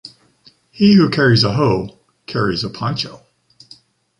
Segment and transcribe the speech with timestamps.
[0.71, 3.21] He who carries a hoe, carries a poncho.